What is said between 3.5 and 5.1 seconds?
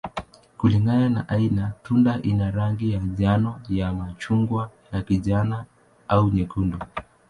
ya machungwa, ya